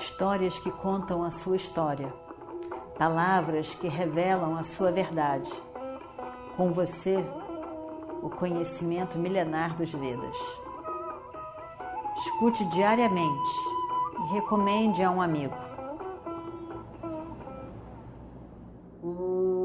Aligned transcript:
histórias 0.00 0.58
que 0.58 0.70
contam 0.70 1.22
a 1.22 1.30
sua 1.30 1.56
história, 1.56 2.12
palavras 2.98 3.74
que 3.74 3.86
revelam 3.86 4.56
a 4.56 4.64
sua 4.64 4.90
verdade. 4.90 5.52
Com 6.56 6.72
você, 6.72 7.22
o 8.22 8.30
conhecimento 8.30 9.18
milenar 9.18 9.76
dos 9.76 9.92
Vedas. 9.92 10.36
Escute 12.18 12.64
diariamente 12.70 13.52
e 14.18 14.32
recomende 14.34 15.02
a 15.02 15.10
um 15.10 15.20
amigo. 15.20 15.54
O 19.02 19.60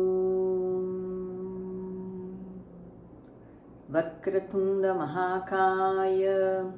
Vakratunda 3.89 4.93
Mahakaya 4.93 6.73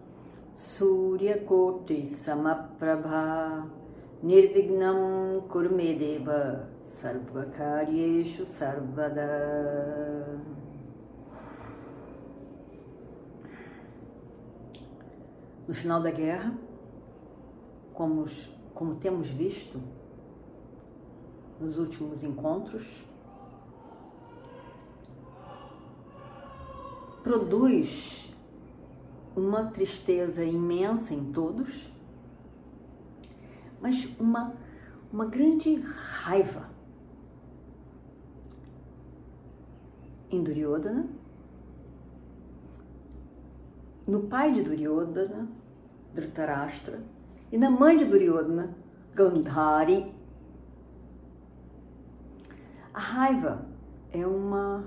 समप्रभा 2.24 3.22
निर्विघ्नं 4.24 4.98
कुरु 5.52 5.70
मे 5.76 5.92
देव 6.02 6.28
सर्वकार्येषु 7.00 8.44
सर्वदा 8.58 9.30
No 15.66 15.74
final 15.74 16.02
da 16.02 16.10
guerra, 16.10 16.52
como, 17.94 18.26
como 18.74 18.96
temos 18.96 19.28
visto 19.28 19.78
nos 21.60 21.78
últimos 21.78 22.22
encontros, 22.24 22.82
produz 27.22 28.28
uma 29.37 29.65
tristeza 29.65 30.43
imensa 30.43 31.13
em 31.13 31.31
todos, 31.31 31.93
mas 33.79 34.03
uma, 34.19 34.55
uma 35.13 35.27
grande 35.27 35.75
raiva 35.75 36.67
em 40.31 40.43
Duryodhana, 40.43 41.07
no 44.07 44.21
pai 44.21 44.53
de 44.53 44.63
Duryodhana, 44.63 45.47
Dhritarashtra, 46.15 46.99
e 47.51 47.59
na 47.59 47.69
mãe 47.69 47.95
de 47.95 48.05
Duryodhana, 48.05 48.75
Gandhari. 49.13 50.13
A 52.91 52.99
raiva 52.99 53.65
é 54.11 54.25
uma 54.25 54.83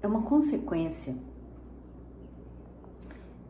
é 0.00 0.06
uma 0.06 0.22
consequência 0.22 1.14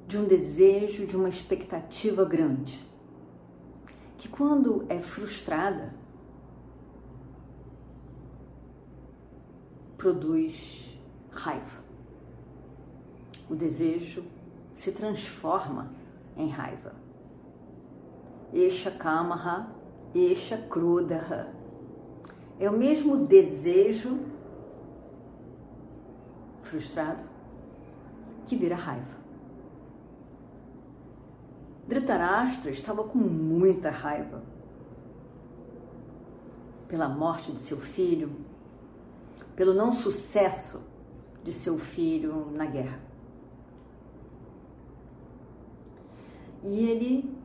de 0.06 0.18
um 0.18 0.24
desejo, 0.24 1.06
de 1.06 1.16
uma 1.16 1.28
expectativa 1.28 2.24
grande, 2.24 2.84
que 4.18 4.28
quando 4.28 4.84
é 4.88 5.00
frustrada, 5.00 5.94
produz 9.96 10.98
raiva. 11.30 11.82
O 13.48 13.54
desejo 13.54 14.24
se 14.74 14.92
transforma 14.92 15.90
em 16.36 16.48
raiva. 16.48 16.94
Esha 18.52 18.90
kamaha, 18.90 19.70
esha 20.14 20.58
krudaha. 20.58 21.48
É 22.58 22.68
o 22.68 22.76
mesmo 22.76 23.26
desejo 23.26 24.20
frustrado 26.62 27.24
que 28.46 28.56
vira 28.56 28.76
raiva. 28.76 29.23
Dhritarashtra 31.86 32.70
estava 32.70 33.04
com 33.04 33.18
muita 33.18 33.90
raiva 33.90 34.42
pela 36.88 37.08
morte 37.08 37.52
de 37.52 37.60
seu 37.60 37.76
filho, 37.78 38.32
pelo 39.54 39.74
não 39.74 39.92
sucesso 39.92 40.80
de 41.42 41.52
seu 41.52 41.78
filho 41.78 42.50
na 42.52 42.64
guerra. 42.64 43.00
E 46.62 46.88
ele 46.88 47.36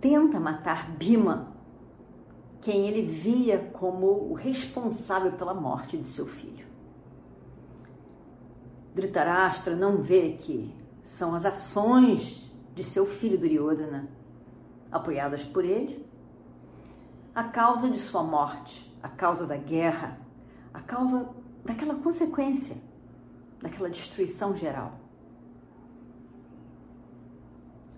tenta 0.00 0.40
matar 0.40 0.90
Bima, 0.92 1.52
quem 2.62 2.88
ele 2.88 3.02
via 3.02 3.58
como 3.74 4.06
o 4.06 4.32
responsável 4.32 5.32
pela 5.32 5.52
morte 5.52 5.98
de 5.98 6.08
seu 6.08 6.26
filho. 6.26 6.66
Dhritarashtra 8.94 9.76
não 9.76 9.98
vê 9.98 10.32
que 10.32 10.74
são 11.06 11.36
as 11.36 11.46
ações 11.46 12.50
de 12.74 12.82
seu 12.82 13.06
filho 13.06 13.38
Duryodhana, 13.38 14.08
apoiadas 14.90 15.42
por 15.44 15.64
ele, 15.64 16.04
a 17.32 17.44
causa 17.44 17.88
de 17.88 17.96
sua 17.96 18.24
morte, 18.24 18.92
a 19.00 19.08
causa 19.08 19.46
da 19.46 19.56
guerra, 19.56 20.18
a 20.74 20.80
causa 20.80 21.30
daquela 21.64 21.94
consequência, 21.94 22.76
daquela 23.62 23.88
destruição 23.88 24.56
geral. 24.56 24.98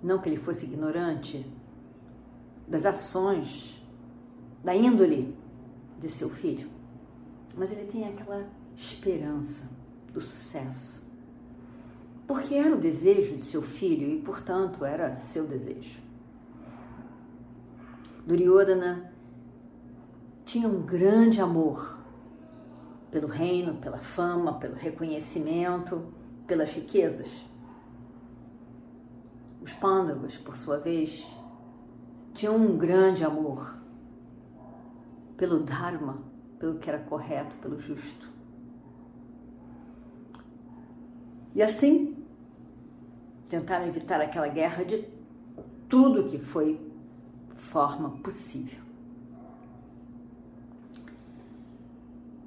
Não 0.02 0.18
que 0.18 0.28
ele 0.28 0.36
fosse 0.36 0.66
ignorante 0.66 1.50
das 2.68 2.84
ações, 2.84 3.82
da 4.62 4.76
índole 4.76 5.34
de 5.98 6.10
seu 6.10 6.28
filho, 6.28 6.68
mas 7.56 7.72
ele 7.72 7.90
tem 7.90 8.06
aquela 8.06 8.46
esperança 8.76 9.66
do 10.12 10.20
sucesso. 10.20 11.07
Porque 12.28 12.54
era 12.54 12.76
o 12.76 12.78
desejo 12.78 13.34
de 13.34 13.42
seu 13.42 13.62
filho 13.62 14.06
e, 14.10 14.20
portanto, 14.20 14.84
era 14.84 15.16
seu 15.16 15.46
desejo. 15.46 15.98
Duryodhana 18.26 19.10
tinha 20.44 20.68
um 20.68 20.82
grande 20.82 21.40
amor 21.40 21.98
pelo 23.10 23.28
reino, 23.28 23.76
pela 23.76 23.96
fama, 23.96 24.58
pelo 24.58 24.74
reconhecimento, 24.74 26.12
pelas 26.46 26.70
riquezas. 26.70 27.28
Os 29.62 29.72
Pandavas, 29.72 30.36
por 30.36 30.54
sua 30.54 30.78
vez, 30.78 31.26
tinham 32.34 32.56
um 32.56 32.76
grande 32.76 33.24
amor 33.24 33.74
pelo 35.38 35.60
Dharma, 35.60 36.18
pelo 36.58 36.78
que 36.78 36.90
era 36.90 36.98
correto, 36.98 37.56
pelo 37.56 37.80
justo. 37.80 38.28
E 41.54 41.62
assim, 41.62 42.17
tentaram 43.48 43.86
evitar 43.86 44.20
aquela 44.20 44.48
guerra 44.48 44.84
de 44.84 45.04
tudo 45.88 46.28
que 46.28 46.38
foi 46.38 46.80
forma 47.56 48.10
possível. 48.18 48.80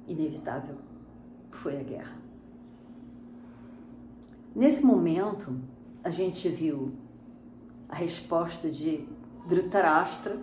Inevitável 0.06 0.76
foi 1.50 1.78
a 1.78 1.82
guerra. 1.82 2.16
Nesse 4.54 4.84
momento, 4.84 5.58
a 6.04 6.10
gente 6.10 6.48
viu 6.48 6.92
a 7.88 7.96
resposta 7.96 8.70
de 8.70 9.06
Dhritarashtra, 9.46 10.38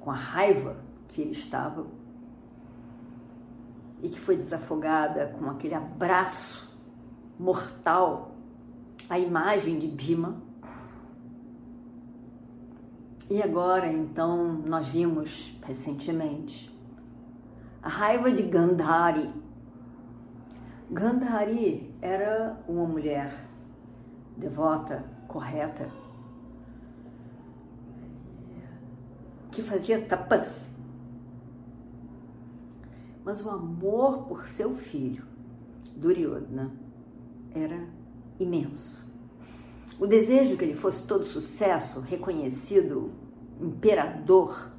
com 0.00 0.10
a 0.10 0.14
raiva 0.14 0.76
que 1.08 1.22
ele 1.22 1.30
estava 1.30 1.86
e 4.02 4.08
que 4.08 4.20
foi 4.20 4.36
desafogada 4.36 5.28
com 5.38 5.48
aquele 5.48 5.74
abraço 5.74 6.73
mortal 7.38 8.32
à 9.08 9.18
imagem 9.18 9.78
de 9.78 9.86
Bhima. 9.88 10.36
E 13.30 13.42
agora, 13.42 13.86
então, 13.86 14.52
nós 14.66 14.86
vimos 14.88 15.56
recentemente 15.62 16.72
a 17.82 17.88
raiva 17.88 18.30
de 18.30 18.42
Gandhari. 18.42 19.30
Gandhari 20.90 21.94
era 22.00 22.58
uma 22.68 22.84
mulher 22.84 23.46
devota, 24.36 25.04
correta, 25.26 25.90
que 29.50 29.62
fazia 29.62 30.00
tapas 30.02 30.74
mas 33.24 33.44
o 33.44 33.48
amor 33.48 34.24
por 34.24 34.46
seu 34.46 34.76
filho, 34.76 35.24
Duryodhana, 35.96 36.70
era 37.54 37.86
imenso. 38.38 39.04
O 39.98 40.06
desejo 40.06 40.56
que 40.56 40.64
ele 40.64 40.74
fosse 40.74 41.06
todo 41.06 41.24
sucesso, 41.24 42.00
reconhecido 42.00 43.12
imperador 43.60 44.70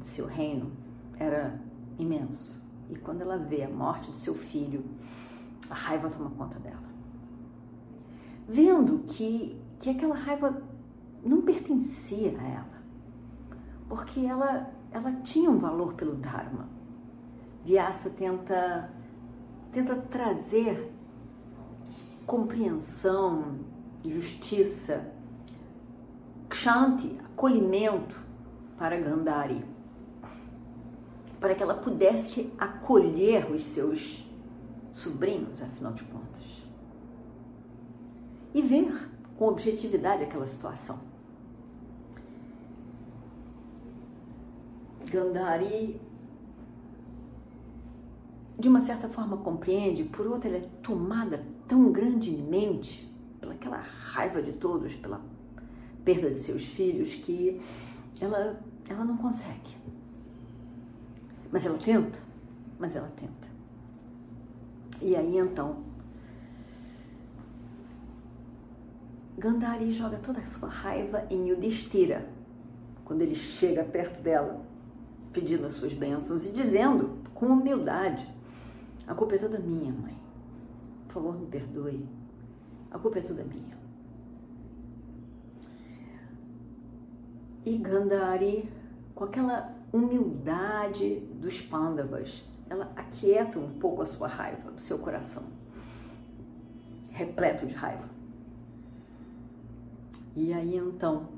de 0.00 0.08
seu 0.08 0.26
reino, 0.26 0.72
era 1.18 1.60
imenso. 1.98 2.60
E 2.90 2.96
quando 2.96 3.20
ela 3.20 3.36
vê 3.36 3.62
a 3.62 3.68
morte 3.68 4.10
de 4.10 4.18
seu 4.18 4.34
filho, 4.34 4.84
a 5.68 5.74
raiva 5.74 6.10
toma 6.10 6.30
conta 6.30 6.58
dela. 6.58 6.82
Vendo 8.48 9.00
que, 9.06 9.60
que 9.78 9.90
aquela 9.90 10.14
raiva 10.14 10.62
não 11.24 11.42
pertencia 11.42 12.38
a 12.38 12.48
ela, 12.48 12.82
porque 13.88 14.20
ela 14.20 14.74
ela 14.94 15.10
tinha 15.24 15.50
um 15.50 15.58
valor 15.58 15.94
pelo 15.94 16.14
Dharma. 16.14 16.68
Vyasa 17.64 18.10
tenta, 18.10 18.88
tenta 19.74 19.96
trazer 19.96 20.92
compreensão, 22.24 23.58
justiça, 24.04 25.12
kshanti, 26.48 27.18
acolhimento 27.24 28.16
para 28.78 28.98
Gandhari, 28.98 29.64
para 31.40 31.56
que 31.56 31.62
ela 31.62 31.74
pudesse 31.74 32.52
acolher 32.56 33.50
os 33.50 33.62
seus 33.62 34.24
sobrinhos, 34.92 35.60
afinal 35.60 35.92
de 35.92 36.04
contas, 36.04 36.62
e 38.54 38.62
ver 38.62 39.10
com 39.36 39.48
objetividade 39.48 40.22
aquela 40.22 40.46
situação. 40.46 41.00
Gandhari, 45.10 46.00
de 48.58 48.68
uma 48.68 48.80
certa 48.80 49.08
forma, 49.08 49.36
compreende, 49.36 50.04
por 50.04 50.26
outra, 50.26 50.48
ela 50.48 50.58
é 50.58 50.68
tomada 50.82 51.44
tão 51.66 51.90
grandemente 51.90 53.12
pelaquela 53.40 53.78
raiva 53.78 54.40
de 54.40 54.52
todos, 54.52 54.94
pela 54.94 55.20
perda 56.04 56.30
de 56.30 56.38
seus 56.38 56.64
filhos, 56.64 57.14
que 57.14 57.60
ela, 58.20 58.60
ela 58.88 59.04
não 59.04 59.16
consegue. 59.16 59.76
Mas 61.50 61.66
ela 61.66 61.78
tenta, 61.78 62.18
mas 62.78 62.94
ela 62.94 63.10
tenta. 63.16 63.48
E 65.02 65.16
aí 65.16 65.36
então, 65.36 65.76
Gandhari 69.36 69.92
joga 69.92 70.16
toda 70.18 70.40
a 70.40 70.46
sua 70.46 70.68
raiva 70.68 71.26
em 71.28 71.48
Yudhishthira, 71.48 72.28
quando 73.04 73.22
ele 73.22 73.34
chega 73.34 73.84
perto 73.84 74.22
dela, 74.22 74.64
pedindo 75.32 75.66
as 75.66 75.74
suas 75.74 75.92
bênçãos 75.92 76.46
e 76.46 76.52
dizendo 76.52 77.18
com 77.34 77.46
humildade: 77.46 78.33
A 79.06 79.14
culpa 79.14 79.34
é 79.34 79.38
toda 79.38 79.58
minha, 79.58 79.92
mãe. 79.92 80.16
Por 81.06 81.14
favor, 81.14 81.38
me 81.38 81.46
perdoe. 81.46 82.08
A 82.90 82.98
culpa 82.98 83.18
é 83.18 83.22
toda 83.22 83.44
minha. 83.44 83.76
E 87.64 87.76
Gandhari, 87.78 88.68
com 89.14 89.24
aquela 89.24 89.74
humildade 89.92 91.20
dos 91.40 91.60
Pandavas, 91.62 92.44
ela 92.68 92.90
aquieta 92.96 93.58
um 93.58 93.78
pouco 93.78 94.02
a 94.02 94.06
sua 94.06 94.28
raiva, 94.28 94.72
o 94.72 94.80
seu 94.80 94.98
coração, 94.98 95.44
repleto 97.10 97.66
de 97.66 97.74
raiva. 97.74 98.08
E 100.36 100.52
aí 100.52 100.76
então 100.76 101.28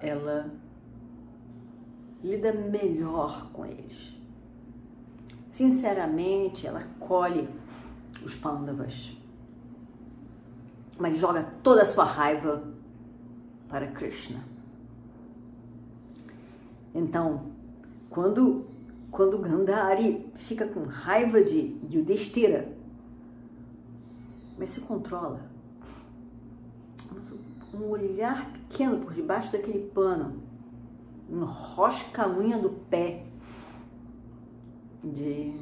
ela 0.00 0.50
lida 2.22 2.52
melhor 2.52 3.50
com 3.52 3.66
eles. 3.66 4.15
Sinceramente, 5.56 6.66
ela 6.66 6.86
colhe 7.00 7.48
os 8.22 8.34
Pandavas, 8.34 9.16
mas 10.98 11.18
joga 11.18 11.44
toda 11.62 11.82
a 11.82 11.86
sua 11.86 12.04
raiva 12.04 12.62
para 13.66 13.86
Krishna. 13.86 14.44
Então, 16.94 17.52
quando 18.10 18.66
quando 19.10 19.38
Gandhari 19.38 20.30
fica 20.36 20.66
com 20.66 20.84
raiva 20.84 21.42
de 21.42 21.74
Yudhishthira, 21.90 22.76
mas 24.58 24.68
se 24.68 24.82
controla. 24.82 25.40
Um 27.72 27.88
olhar 27.88 28.52
pequeno 28.52 28.98
por 28.98 29.14
debaixo 29.14 29.50
daquele 29.50 29.88
pano, 29.88 30.42
enrosca 31.30 32.24
a 32.24 32.28
unha 32.28 32.58
do 32.58 32.68
pé 32.90 33.24
de 35.02 35.60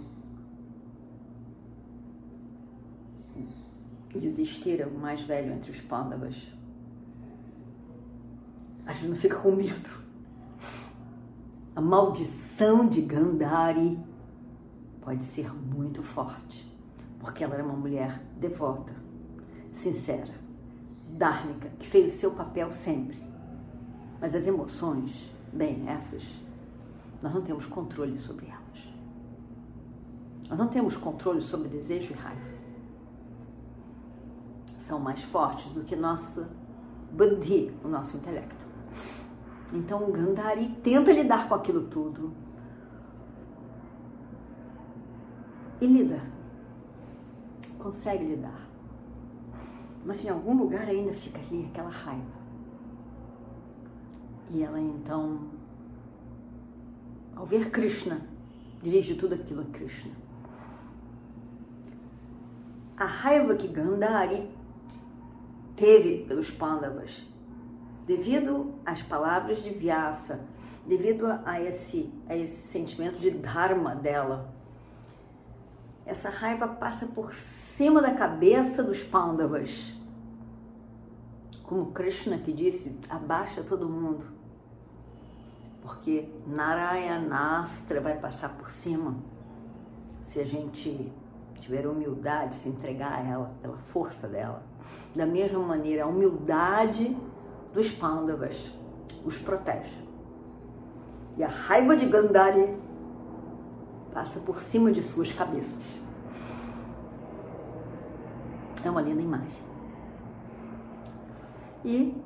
Yudhishthira, 4.15 4.87
o 4.89 4.99
mais 4.99 5.23
velho 5.23 5.53
entre 5.53 5.71
os 5.71 5.81
gente 8.93 9.09
não 9.09 9.17
fica 9.17 9.37
com 9.37 9.51
medo 9.51 10.05
a 11.77 11.81
maldição 11.81 12.87
de 12.87 13.01
Gandhari 13.01 13.99
pode 15.01 15.25
ser 15.25 15.53
muito 15.53 16.05
forte, 16.05 16.73
porque 17.19 17.43
ela 17.43 17.55
era 17.55 17.65
uma 17.65 17.75
mulher 17.75 18.23
devota, 18.39 18.95
sincera, 19.73 20.33
dármica, 21.19 21.69
que 21.79 21.89
fez 21.89 22.15
o 22.15 22.17
seu 22.17 22.31
papel 22.31 22.71
sempre. 22.71 23.19
Mas 24.21 24.37
as 24.37 24.47
emoções, 24.47 25.29
bem, 25.53 25.89
essas, 25.89 26.23
nós 27.21 27.35
não 27.35 27.43
temos 27.43 27.67
controle 27.67 28.19
sobre 28.21 28.47
elas. 28.47 28.54
Nós 30.55 30.59
não 30.61 30.69
temos 30.69 30.97
controle 30.97 31.43
sobre 31.43 31.69
desejo 31.69 32.13
e 32.13 32.17
raiva. 32.17 32.41
São 34.79 35.01
mais 35.01 35.21
fortes 35.21 35.73
do 35.73 35.83
que 35.83 35.97
nossa 35.97 36.49
buddhi, 37.11 37.77
o 37.83 37.89
nosso 37.89 38.17
intelecto. 38.17 38.65
Então 39.73 40.13
Gandhari 40.13 40.69
tenta 40.81 41.11
lidar 41.11 41.49
com 41.49 41.57
aquilo 41.57 41.89
tudo. 41.89 42.33
E 45.81 45.87
lida. 45.89 46.21
Consegue 47.77 48.25
lidar. 48.25 48.69
Mas 50.05 50.25
em 50.25 50.29
algum 50.29 50.57
lugar 50.57 50.87
ainda 50.87 51.13
fica 51.13 51.41
ali 51.41 51.67
aquela 51.67 51.91
raiva. 51.91 52.45
E 54.53 54.63
ela 54.63 54.81
então, 54.81 55.49
ao 57.35 57.45
ver 57.45 57.73
Krishna, 57.73 58.21
dirige 58.81 59.17
tudo 59.17 59.35
aquilo 59.35 59.63
a 59.63 59.65
Krishna. 59.65 60.24
A 62.97 63.07
raiva 63.07 63.57
que 63.57 63.67
Gandhari 63.67 64.49
teve 65.77 66.25
pelos 66.27 66.51
Pandavas 66.51 67.25
devido 68.07 68.75
às 68.85 69.03
palavras 69.03 69.63
de 69.63 69.71
Vyasa, 69.71 70.41
devido 70.87 71.27
a 71.45 71.61
esse, 71.61 72.13
a 72.29 72.37
esse 72.37 72.69
sentimento 72.69 73.19
de 73.19 73.31
dharma 73.31 73.95
dela. 73.95 74.53
Essa 76.07 76.29
raiva 76.29 76.69
passa 76.69 77.07
por 77.07 77.33
cima 77.35 78.01
da 78.01 78.13
cabeça 78.13 78.83
dos 78.83 79.03
Pandavas. 79.03 79.95
Como 81.63 81.93
Krishna 81.93 82.39
que 82.39 82.53
disse, 82.53 83.01
abaixa 83.09 83.63
todo 83.63 83.89
mundo. 83.89 84.27
Porque 85.81 86.29
Narayanastra 86.47 88.01
vai 88.01 88.19
passar 88.19 88.51
por 88.51 88.71
cima 88.71 89.17
se 90.23 90.41
a 90.41 90.45
gente 90.45 91.13
tiver 91.61 91.87
humildade, 91.87 92.55
se 92.57 92.69
entregar 92.69 93.13
a 93.13 93.23
ela, 93.23 93.55
pela 93.61 93.77
força 93.77 94.29
dela. 94.29 94.63
Da 95.15 95.27
mesma 95.27 95.61
maneira, 95.61 96.05
a 96.05 96.07
humildade 96.07 97.17
dos 97.73 97.91
Pandavas 97.91 98.57
os 99.25 99.39
protege. 99.39 100.05
E 101.37 101.43
a 101.43 101.49
raiva 101.49 101.97
de 101.97 102.07
Gandhari 102.07 102.79
passa 104.13 104.39
por 104.41 104.61
cima 104.61 104.93
de 104.93 105.03
suas 105.03 105.33
cabeças. 105.33 105.83
É 108.85 108.91
uma 108.91 109.01
linda 109.01 109.23
imagem. 109.23 109.63
E 111.85 112.23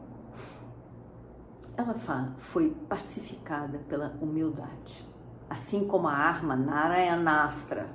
ela 1.76 1.94
foi 2.38 2.70
pacificada 2.88 3.78
pela 3.88 4.14
humildade. 4.20 5.06
Assim 5.48 5.86
como 5.86 6.08
a 6.08 6.12
arma 6.12 6.54
Narayanastra 6.54 7.88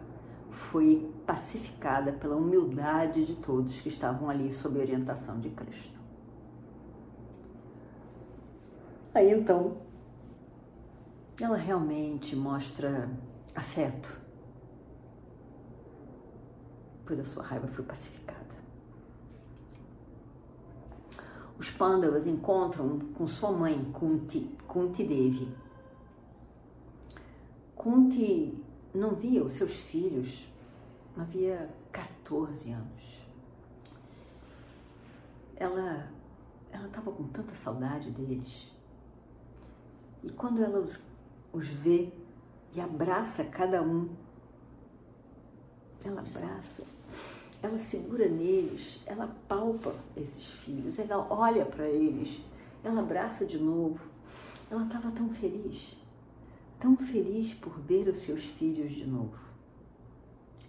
foi 0.53 1.11
pacificada 1.25 2.11
pela 2.11 2.35
humildade 2.35 3.25
de 3.25 3.35
todos 3.35 3.81
que 3.81 3.89
estavam 3.89 4.29
ali 4.29 4.51
sob 4.51 4.79
a 4.79 4.81
orientação 4.81 5.39
de 5.39 5.49
Krishna. 5.49 5.99
Aí 9.13 9.31
então, 9.31 9.77
ela 11.39 11.57
realmente 11.57 12.35
mostra 12.35 13.09
afeto, 13.55 14.19
pois 17.05 17.19
a 17.19 17.25
sua 17.25 17.43
raiva 17.43 17.67
foi 17.67 17.83
pacificada. 17.83 18.43
Os 21.57 21.69
Pandavas 21.69 22.25
encontram 22.25 22.99
com 23.15 23.27
sua 23.27 23.51
mãe, 23.51 23.83
Kunti, 23.93 24.49
Kunti 24.67 25.03
Devi. 25.03 25.55
Kunti 27.75 28.62
não 28.93 29.15
via 29.15 29.43
os 29.43 29.53
seus 29.53 29.73
filhos 29.73 30.47
havia 31.17 31.69
14 31.91 32.71
anos. 32.71 33.21
Ela 35.55 36.11
ela 36.71 36.87
estava 36.87 37.11
com 37.11 37.27
tanta 37.27 37.53
saudade 37.53 38.09
deles 38.09 38.73
e 40.23 40.29
quando 40.31 40.63
ela 40.63 40.79
os, 40.79 40.99
os 41.51 41.67
vê 41.67 42.11
e 42.73 42.79
abraça 42.79 43.43
cada 43.43 43.81
um, 43.81 44.09
ela 46.03 46.21
abraça, 46.21 46.83
ela 47.61 47.77
segura 47.77 48.27
neles, 48.27 49.01
ela 49.05 49.35
palpa 49.47 49.93
esses 50.15 50.53
filhos, 50.53 50.97
ela 50.97 51.27
olha 51.29 51.65
para 51.65 51.87
eles, 51.87 52.41
ela 52.83 53.01
abraça 53.01 53.45
de 53.45 53.57
novo. 53.57 53.99
Ela 54.71 54.85
estava 54.85 55.11
tão 55.11 55.29
feliz, 55.29 55.95
tão 56.83 56.97
feliz 56.97 57.53
por 57.53 57.79
ver 57.79 58.09
os 58.09 58.17
seus 58.17 58.43
filhos 58.43 58.91
de 58.91 59.05
novo. 59.05 59.39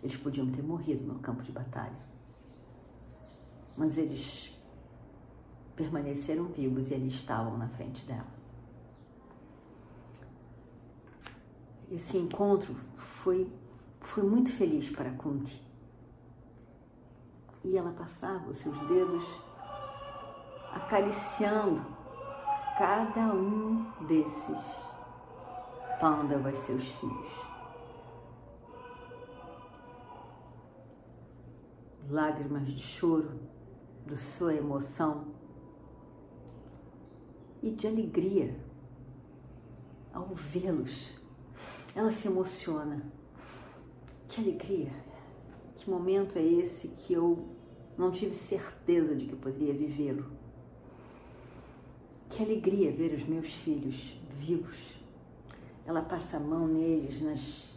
Eles 0.00 0.16
podiam 0.16 0.48
ter 0.48 0.62
morrido 0.62 1.04
no 1.04 1.18
campo 1.18 1.42
de 1.42 1.50
batalha. 1.50 2.14
mas 3.76 3.98
eles 3.98 4.56
permaneceram 5.74 6.44
vivos 6.44 6.88
e 6.88 6.94
eles 6.94 7.14
estavam 7.14 7.58
na 7.58 7.68
frente 7.70 8.06
dela. 8.06 8.32
Esse 11.90 12.16
encontro 12.16 12.72
foi, 12.94 13.52
foi 14.00 14.22
muito 14.22 14.52
feliz 14.52 14.88
para 14.88 15.10
Kunti. 15.10 15.60
E 17.64 17.76
ela 17.76 17.90
passava 17.90 18.48
os 18.50 18.58
seus 18.58 18.78
dedos 18.86 19.24
acariciando 20.72 21.84
cada 22.78 23.34
um 23.34 23.84
desses 24.06 24.93
pândavas, 26.00 26.58
seus 26.58 26.84
filhos. 26.84 27.32
Lágrimas 32.08 32.66
de 32.66 32.82
choro, 32.82 33.40
de 34.06 34.16
sua 34.16 34.54
emoção 34.54 35.34
e 37.62 37.70
de 37.70 37.86
alegria 37.86 38.54
ao 40.12 40.34
vê-los. 40.34 41.14
Ela 41.94 42.12
se 42.12 42.28
emociona. 42.28 43.02
Que 44.28 44.40
alegria! 44.40 44.92
Que 45.76 45.90
momento 45.90 46.38
é 46.38 46.42
esse 46.42 46.88
que 46.88 47.12
eu 47.12 47.46
não 47.96 48.10
tive 48.10 48.34
certeza 48.34 49.14
de 49.14 49.26
que 49.26 49.36
poderia 49.36 49.74
vivê-lo? 49.74 50.30
Que 52.30 52.42
alegria 52.42 52.90
ver 52.90 53.14
os 53.14 53.26
meus 53.26 53.48
filhos 53.48 54.18
vivos. 54.38 55.03
Ela 55.86 56.02
passa 56.02 56.38
a 56.38 56.40
mão 56.40 56.66
neles, 56.66 57.20
nas, 57.20 57.74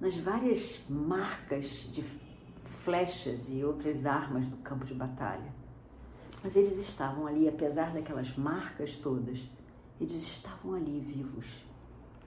nas 0.00 0.16
várias 0.16 0.84
marcas 0.88 1.66
de 1.92 2.04
flechas 2.64 3.48
e 3.48 3.64
outras 3.64 4.06
armas 4.06 4.48
do 4.48 4.56
campo 4.58 4.84
de 4.84 4.94
batalha. 4.94 5.52
Mas 6.42 6.56
eles 6.56 6.78
estavam 6.78 7.26
ali, 7.26 7.48
apesar 7.48 7.92
daquelas 7.92 8.36
marcas 8.36 8.96
todas, 8.96 9.40
eles 10.00 10.22
estavam 10.22 10.74
ali 10.74 11.00
vivos. 11.00 11.64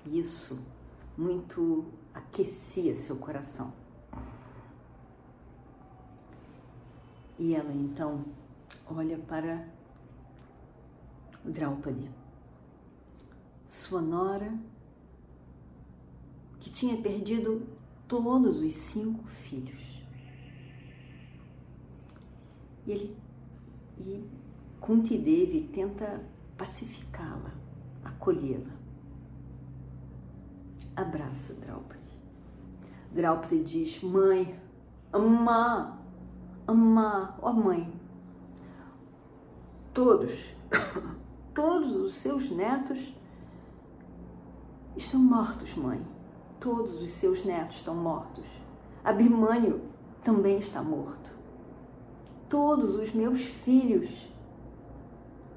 Isso 0.05 0.60
muito 1.17 1.86
aquecia 2.13 2.96
seu 2.96 3.17
coração. 3.17 3.74
E 7.38 7.53
ela 7.53 7.72
então 7.72 8.25
olha 8.89 9.17
para 9.17 9.67
Draupadi, 11.43 12.10
sua 13.67 14.01
nora, 14.01 14.51
que 16.67 16.74
tinha 16.74 16.97
perdido 16.97 17.65
todos 18.09 18.57
os 18.57 18.75
cinco 18.75 19.25
filhos. 19.25 20.03
E 22.86 22.91
ele 22.91 23.17
e 23.97 24.24
Kunti 24.81 25.17
Devi 25.17 25.69
tenta 25.74 26.21
pacificá-la, 26.57 27.53
acolhê-la. 28.03 28.75
Abraça 30.93 31.53
Draupadi. 31.53 32.01
Draupadi 33.13 33.63
diz: 33.63 34.01
Mãe, 34.01 34.59
amá, 35.13 35.97
amá, 36.67 37.38
ó 37.41 37.53
mãe, 37.53 37.93
todos 39.93 40.33
todos 41.55 41.95
os 41.95 42.15
seus 42.15 42.51
netos 42.51 43.13
estão 44.97 45.19
mortos, 45.21 45.74
mãe. 45.74 46.16
Todos 46.59 47.01
os 47.01 47.11
seus 47.11 47.45
netos 47.45 47.77
estão 47.77 47.95
mortos. 47.95 48.45
Abimânio 49.03 49.81
também 50.23 50.57
está 50.57 50.81
morto. 50.81 51.29
Todos 52.49 52.95
os 52.95 53.13
meus 53.13 53.41
filhos 53.41 54.27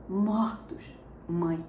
mortos, 0.09 0.85
mãe. 1.29 1.65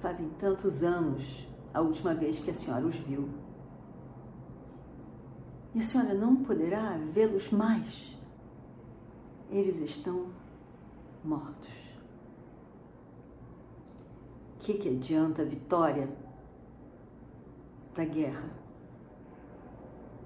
Fazem 0.00 0.28
tantos 0.38 0.82
anos 0.82 1.46
a 1.72 1.80
última 1.80 2.14
vez 2.14 2.40
que 2.40 2.50
a 2.50 2.54
senhora 2.54 2.86
os 2.86 2.96
viu. 2.96 3.28
E 5.74 5.78
a 5.78 5.82
senhora 5.82 6.14
não 6.14 6.36
poderá 6.36 6.98
vê-los 7.12 7.50
mais. 7.50 8.16
Eles 9.50 9.76
estão 9.78 10.26
mortos. 11.24 11.79
Que, 14.60 14.74
que 14.74 14.88
adianta 14.88 15.42
a 15.42 15.44
vitória 15.44 16.08
da 17.96 18.04
guerra? 18.04 18.50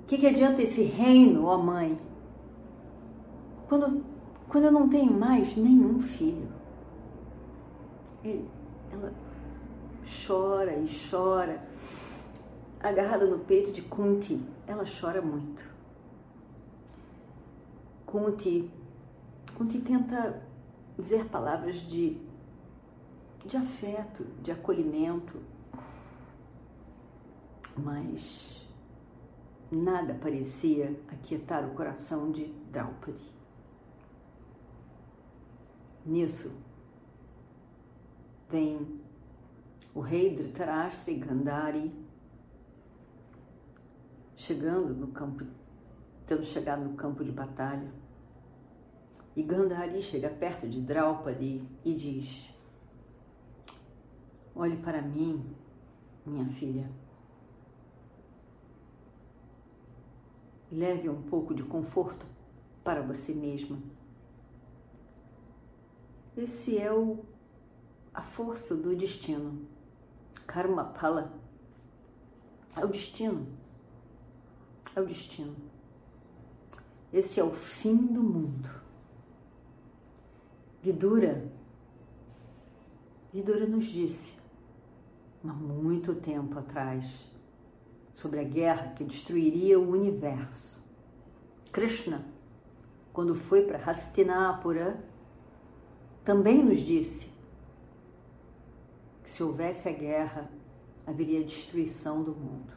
O 0.02 0.06
que, 0.06 0.18
que 0.18 0.26
adianta 0.26 0.60
esse 0.60 0.82
reino, 0.82 1.46
ó 1.46 1.56
mãe, 1.56 1.98
quando, 3.68 4.04
quando 4.48 4.64
eu 4.64 4.72
não 4.72 4.88
tenho 4.88 5.12
mais 5.12 5.56
nenhum 5.56 6.02
filho? 6.02 6.48
Ela 8.92 9.12
chora 10.26 10.76
e 10.76 10.88
chora, 11.10 11.62
agarrada 12.80 13.26
no 13.26 13.38
peito 13.38 13.70
de 13.70 13.82
Kunti. 13.82 14.40
Ela 14.66 14.84
chora 15.00 15.22
muito. 15.22 15.62
Kunti, 18.04 18.70
Kunti 19.56 19.80
tenta 19.80 20.42
dizer 20.98 21.24
palavras 21.26 21.76
de, 21.76 22.20
de 23.44 23.56
afeto, 23.56 24.24
de 24.42 24.50
acolhimento, 24.50 25.40
mas 27.76 28.66
nada 29.70 30.14
parecia 30.14 30.98
aquietar 31.08 31.66
o 31.66 31.74
coração 31.74 32.30
de 32.30 32.46
Draupadi. 32.70 33.32
Nisso, 36.06 36.54
vem 38.48 39.00
o 39.94 40.00
rei 40.00 40.34
Dhritarashtra 40.34 41.12
Gandhari 41.14 41.92
chegando 44.36 44.94
no 44.94 45.08
campo, 45.08 45.44
tendo 46.26 46.44
chegado 46.44 46.84
no 46.84 46.94
campo 46.94 47.24
de 47.24 47.32
batalha 47.32 47.90
e 49.36 49.42
Gandhari 49.42 50.00
chega 50.00 50.28
perto 50.30 50.68
de 50.68 50.80
Draupadi 50.80 51.62
e 51.84 51.94
diz: 51.94 52.53
Olhe 54.54 54.76
para 54.76 55.02
mim, 55.02 55.42
minha 56.24 56.46
filha. 56.46 56.88
Leve 60.70 61.08
um 61.08 61.22
pouco 61.22 61.54
de 61.54 61.62
conforto 61.62 62.24
para 62.82 63.02
você 63.02 63.32
mesma. 63.34 63.78
Esse 66.36 66.78
é 66.78 66.92
o, 66.92 67.24
a 68.12 68.22
força 68.22 68.74
do 68.74 68.94
destino. 68.94 69.66
Karma 70.46 70.84
Pala. 70.84 71.32
É 72.76 72.84
o 72.84 72.88
destino. 72.88 73.46
É 74.94 75.00
o 75.00 75.06
destino. 75.06 75.56
Esse 77.12 77.38
é 77.38 77.44
o 77.44 77.52
fim 77.52 77.96
do 77.96 78.22
mundo. 78.22 78.68
Vidura, 80.82 81.50
Vidura 83.32 83.66
nos 83.66 83.86
disse, 83.86 84.32
há 85.50 85.52
muito 85.52 86.14
tempo 86.14 86.58
atrás, 86.58 87.30
sobre 88.12 88.40
a 88.40 88.44
guerra 88.44 88.94
que 88.94 89.04
destruiria 89.04 89.78
o 89.78 89.90
universo. 89.90 90.78
Krishna, 91.72 92.24
quando 93.12 93.34
foi 93.34 93.62
para 93.62 93.78
Hastinapura, 93.78 95.04
também 96.24 96.64
nos 96.64 96.78
disse 96.78 97.30
que 99.22 99.30
se 99.30 99.42
houvesse 99.42 99.88
a 99.88 99.92
guerra, 99.92 100.50
haveria 101.06 101.44
destruição 101.44 102.22
do 102.22 102.32
mundo. 102.32 102.72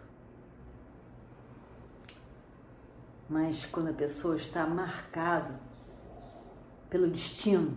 Mas 3.29 3.65
quando 3.65 3.89
a 3.89 3.93
pessoa 3.93 4.38
está 4.38 4.65
marcada 4.65 5.59
pelo 6.89 7.09
destino, 7.09 7.75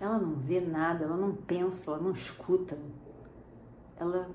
ela 0.00 0.18
não 0.18 0.34
vê 0.36 0.60
nada, 0.60 1.04
ela 1.04 1.16
não 1.16 1.34
pensa, 1.34 1.90
ela 1.90 2.00
não 2.00 2.12
escuta. 2.12 2.78
Ela 3.96 4.30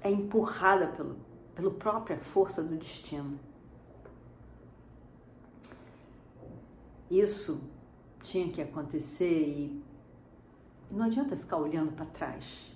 é 0.00 0.10
empurrada 0.10 0.88
pelo, 0.88 1.16
pela 1.54 1.70
própria 1.70 2.18
força 2.18 2.62
do 2.62 2.76
destino. 2.76 3.38
Isso 7.10 7.60
tinha 8.22 8.52
que 8.52 8.60
acontecer 8.60 9.48
e 9.48 9.82
não 10.90 11.06
adianta 11.06 11.36
ficar 11.36 11.56
olhando 11.56 11.92
para 11.92 12.06
trás. 12.06 12.72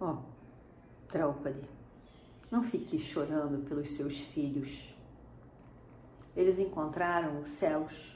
Ó, 0.00 0.12
oh, 0.12 1.12
Draupadi, 1.12 1.68
não 2.50 2.62
fique 2.62 2.98
chorando 2.98 3.64
pelos 3.66 3.90
seus 3.90 4.18
filhos. 4.18 4.92
Eles 6.36 6.58
encontraram 6.58 7.40
os 7.40 7.50
céus 7.50 8.14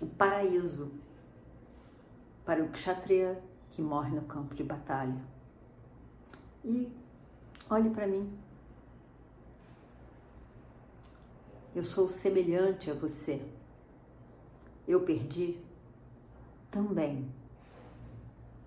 o 0.00 0.06
paraíso 0.06 0.90
para 2.46 2.64
o 2.64 2.70
kshatriya 2.70 3.42
que 3.70 3.82
morre 3.82 4.14
no 4.14 4.22
campo 4.22 4.54
de 4.54 4.64
batalha. 4.64 5.20
E 6.64 6.90
olhe 7.68 7.90
para 7.90 8.06
mim. 8.06 8.46
eu 11.76 11.84
sou 11.84 12.08
semelhante 12.08 12.90
a 12.90 12.94
você. 12.94 13.38
Eu 14.88 15.02
perdi 15.02 15.60
também 16.70 17.30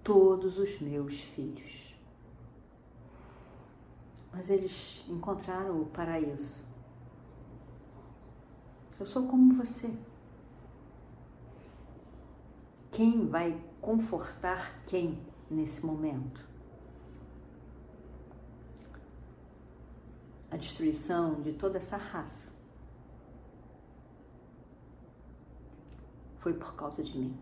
todos 0.04 0.60
os 0.60 0.80
meus 0.80 1.20
filhos. 1.20 1.96
Mas 4.32 4.52
eles 4.52 5.04
encontraram 5.10 5.82
o 5.82 5.88
paraíso. 5.88 6.64
Eu 9.00 9.08
sou 9.08 9.28
como 9.28 9.56
você. 9.56 9.92
Quem 12.92 13.26
vai 13.26 13.60
confortar 13.82 14.84
quem 14.86 15.20
nesse 15.50 15.86
momento? 15.86 16.48
A 20.52 20.58
destruição 20.58 21.42
de 21.42 21.54
toda 21.54 21.78
essa 21.78 21.98
raça 21.98 22.50
foi 26.40 26.54
por 26.54 26.74
causa 26.76 27.04
de 27.04 27.18
mim. 27.18 27.38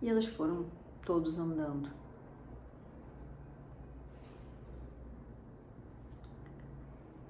E 0.00 0.08
elas 0.08 0.26
foram 0.26 0.66
todos 1.04 1.38
andando. 1.38 1.90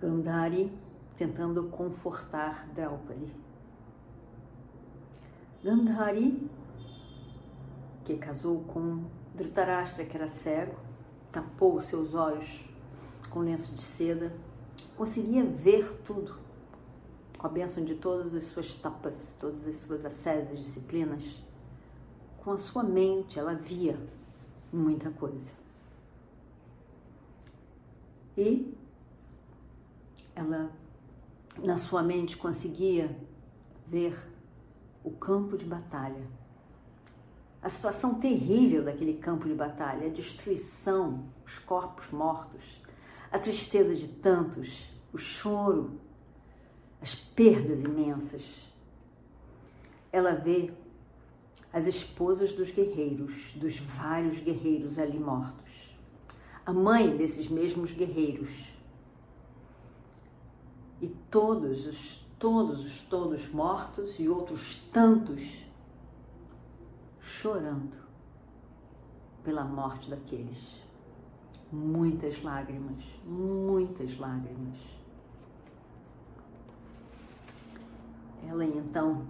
Gandhari 0.01 0.71
tentando 1.17 1.69
confortar 1.71 2.69
Draupadi. 2.75 3.33
Gandhari, 5.65 6.47
que 8.05 8.19
casou 8.19 8.61
com 8.65 9.05
Dhritarashtra, 9.35 10.05
que 10.05 10.15
era 10.15 10.29
cego, 10.29 10.77
tapou 11.33 11.81
seus 11.81 12.13
olhos 12.13 12.69
com 13.31 13.41
lenço 13.41 13.75
de 13.75 13.81
seda, 13.81 14.31
conseguia 14.95 15.43
ver 15.43 16.03
tudo. 16.05 16.37
Com 17.39 17.47
a 17.47 17.51
bênção 17.51 17.83
de 17.83 17.95
todas 17.95 18.35
as 18.35 18.45
suas 18.45 18.75
tapas, 18.75 19.39
todas 19.41 19.67
as 19.67 19.77
suas 19.77 20.05
ascésias, 20.05 20.59
disciplinas, 20.59 21.25
com 22.43 22.53
a 22.53 22.59
sua 22.59 22.83
mente, 22.83 23.39
ela 23.39 23.55
via 23.55 23.99
muita 24.71 25.11
coisa. 25.13 25.53
E 28.37 28.77
ela, 30.37 30.71
na 31.57 31.79
sua 31.79 32.03
mente, 32.03 32.37
conseguia 32.37 33.17
ver 33.87 34.34
o 35.05 35.11
campo 35.11 35.57
de 35.59 35.67
batalha. 35.67 36.27
A 37.63 37.69
situação 37.69 38.15
terrível 38.15 38.83
daquele 38.83 39.15
campo 39.15 39.47
de 39.47 39.55
batalha, 39.55 40.07
a 40.07 40.11
destruição, 40.11 41.25
os 41.47 41.59
corpos 41.59 42.11
mortos, 42.11 42.83
a 43.31 43.39
tristeza 43.39 43.95
de 43.95 44.09
tantos, 44.09 44.89
o 45.13 45.19
choro, 45.19 46.01
as 47.01 47.15
perdas 47.15 47.85
imensas. 47.85 48.73
Ela 50.11 50.33
vê 50.33 50.73
as 51.73 51.87
esposas 51.87 52.55
dos 52.55 52.71
guerreiros, 52.71 53.53
dos 53.57 53.77
vários 53.79 54.39
guerreiros 54.39 54.99
ali 54.99 55.19
mortos. 55.19 55.95
A 56.65 56.73
mãe 56.73 57.17
desses 57.17 57.49
mesmos 57.49 57.93
guerreiros. 57.93 58.73
E 61.03 61.09
todos 61.31 61.87
os 61.87 62.24
todos 62.45 62.85
os 62.85 63.01
todos 63.05 63.49
mortos 63.49 64.19
e 64.19 64.29
outros 64.29 64.79
tantos 64.93 65.65
chorando 67.19 67.97
pela 69.43 69.65
morte 69.65 70.11
daqueles. 70.11 70.85
Muitas 71.73 72.43
lágrimas, 72.43 73.03
muitas 73.25 74.19
lágrimas. 74.19 74.77
Ela 78.47 78.67
então 78.67 79.27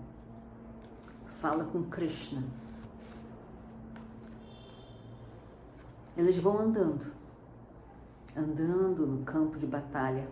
fala 1.38 1.64
com 1.66 1.84
Krishna. 1.84 2.42
Eles 6.16 6.36
vão 6.38 6.58
andando, 6.58 7.12
andando 8.36 9.06
no 9.06 9.24
campo 9.24 9.56
de 9.56 9.66
batalha. 9.66 10.28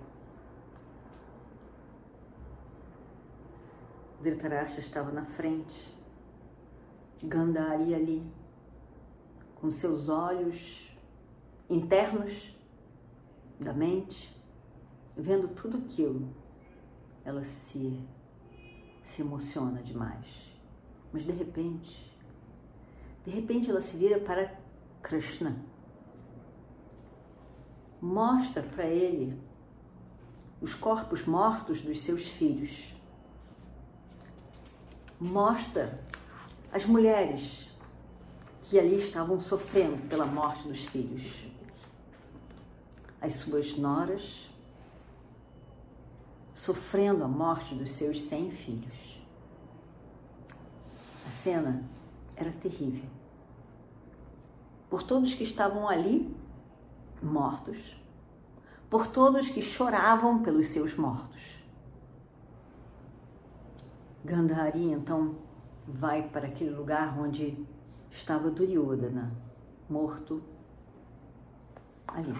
Dhritarashtra 4.22 4.80
estava 4.80 5.10
na 5.10 5.24
frente, 5.24 5.92
Gandhari 7.24 7.94
ali, 7.94 8.22
com 9.56 9.70
seus 9.70 10.08
olhos 10.08 10.96
internos 11.68 12.56
da 13.58 13.72
mente, 13.72 14.34
vendo 15.16 15.48
tudo 15.48 15.78
aquilo, 15.78 16.28
ela 17.24 17.42
se, 17.44 18.00
se 19.04 19.22
emociona 19.22 19.82
demais. 19.82 20.52
Mas 21.12 21.24
de 21.24 21.32
repente, 21.32 22.16
de 23.24 23.30
repente 23.30 23.70
ela 23.70 23.82
se 23.82 23.96
vira 23.96 24.18
para 24.20 24.56
Krishna. 25.02 25.56
Mostra 28.00 28.62
para 28.62 28.86
ele 28.86 29.38
os 30.60 30.74
corpos 30.74 31.24
mortos 31.26 31.82
dos 31.82 32.00
seus 32.00 32.28
filhos. 32.28 32.94
Mostra 35.22 36.00
as 36.72 36.84
mulheres 36.84 37.70
que 38.60 38.76
ali 38.76 38.96
estavam 38.96 39.40
sofrendo 39.40 40.02
pela 40.08 40.26
morte 40.26 40.66
dos 40.66 40.84
filhos. 40.84 41.46
As 43.20 43.34
suas 43.34 43.76
noras 43.76 44.50
sofrendo 46.52 47.22
a 47.22 47.28
morte 47.28 47.72
dos 47.72 47.92
seus 47.92 48.20
cem 48.22 48.50
filhos. 48.50 49.22
A 51.24 51.30
cena 51.30 51.84
era 52.34 52.50
terrível. 52.50 53.08
Por 54.90 55.04
todos 55.04 55.34
que 55.34 55.44
estavam 55.44 55.88
ali 55.88 56.36
mortos, 57.22 57.96
por 58.90 59.06
todos 59.06 59.48
que 59.48 59.62
choravam 59.62 60.42
pelos 60.42 60.66
seus 60.66 60.96
mortos. 60.96 61.61
Gandhari 64.24 64.90
então 64.92 65.36
vai 65.86 66.28
para 66.28 66.46
aquele 66.46 66.70
lugar 66.70 67.18
onde 67.18 67.66
estava 68.10 68.50
Duryodhana, 68.50 69.32
morto 69.88 70.42
ali. 72.06 72.36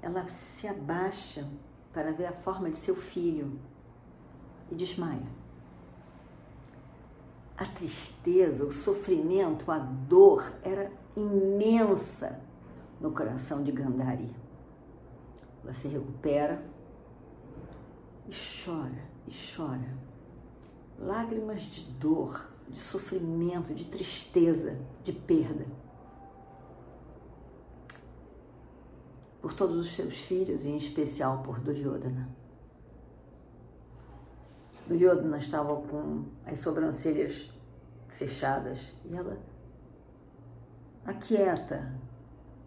Ela 0.00 0.26
se 0.26 0.66
abaixa 0.66 1.46
para 1.92 2.12
ver 2.12 2.26
a 2.26 2.32
forma 2.32 2.70
de 2.70 2.78
seu 2.78 2.96
filho 2.96 3.58
e 4.70 4.74
desmaia 4.74 5.42
a 7.62 7.64
tristeza, 7.64 8.64
o 8.64 8.72
sofrimento, 8.72 9.70
a 9.70 9.78
dor 9.78 10.52
era 10.62 10.90
imensa 11.16 12.40
no 13.00 13.12
coração 13.12 13.62
de 13.62 13.70
Gandhari. 13.70 14.34
Ela 15.62 15.72
se 15.72 15.86
recupera 15.86 16.60
e 18.32 18.64
chora, 18.64 19.04
e 19.28 19.30
chora. 19.30 19.94
Lágrimas 20.98 21.60
de 21.60 21.84
dor, 21.92 22.48
de 22.66 22.78
sofrimento, 22.78 23.74
de 23.74 23.86
tristeza, 23.86 24.78
de 25.04 25.12
perda. 25.12 25.66
Por 29.42 29.52
todos 29.52 29.76
os 29.76 29.92
seus 29.94 30.16
filhos, 30.16 30.64
e 30.64 30.70
em 30.70 30.78
especial 30.78 31.42
por 31.42 31.60
Duryodhana. 31.60 32.34
Duryodhana 34.86 35.36
estava 35.36 35.76
com 35.82 36.24
as 36.46 36.58
sobrancelhas 36.58 37.50
fechadas 38.08 38.94
e 39.04 39.14
ela 39.14 39.38
aquieta 41.04 42.00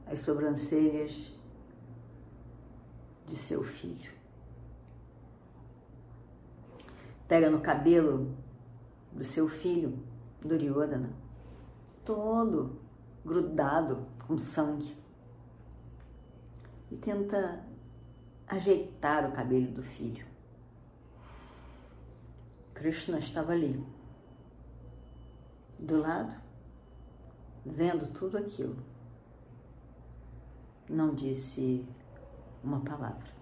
as 0.05 0.19
sobrancelhas 0.19 1.33
de 3.25 3.35
seu 3.35 3.63
filho. 3.63 4.14
Pega 7.27 7.49
no 7.49 7.59
cabelo 7.59 8.35
do 9.11 9.23
seu 9.23 9.47
filho, 9.47 9.97
Duryodhana, 10.41 11.11
todo 12.03 12.79
grudado 13.25 14.05
com 14.27 14.37
sangue, 14.37 14.95
e 16.91 16.95
tenta 16.97 17.63
ajeitar 18.47 19.27
o 19.27 19.31
cabelo 19.31 19.71
do 19.71 19.81
filho. 19.81 20.25
Krishna 22.75 23.17
estava 23.17 23.53
ali, 23.53 23.83
do 25.79 25.97
lado, 25.97 26.35
vendo 27.65 28.07
tudo 28.13 28.37
aquilo. 28.37 28.77
Não 30.87 31.15
disse 31.15 31.83
uma 32.63 32.79
palavra. 32.81 33.34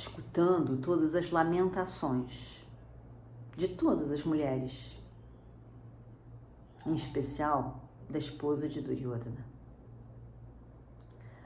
Escutando 0.00 0.78
todas 0.78 1.14
as 1.14 1.30
lamentações 1.30 2.64
de 3.54 3.68
todas 3.68 4.10
as 4.10 4.24
mulheres, 4.24 4.98
em 6.86 6.94
especial 6.94 7.84
da 8.08 8.18
esposa 8.18 8.66
de 8.66 8.80
Duryodhana. 8.80 9.44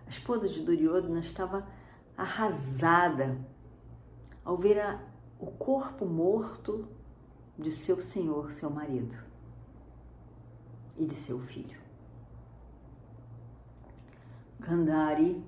A 0.07 0.09
esposa 0.09 0.49
de 0.49 0.61
Duryodhana 0.61 1.19
estava 1.19 1.67
arrasada 2.17 3.45
ao 4.45 4.57
ver 4.57 4.79
a, 4.79 5.03
o 5.41 5.47
corpo 5.47 6.07
morto 6.07 6.87
de 7.59 7.73
seu 7.73 8.01
senhor, 8.01 8.53
seu 8.53 8.71
marido, 8.71 9.17
e 10.97 11.05
de 11.05 11.15
seu 11.15 11.41
filho. 11.41 11.81
Gandhari, 14.61 15.45